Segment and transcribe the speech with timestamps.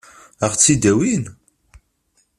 [0.43, 1.23] Ad ɣ-tt-id-awin?